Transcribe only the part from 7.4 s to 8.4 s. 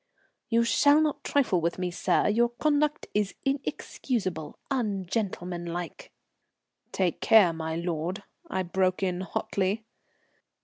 my lord,"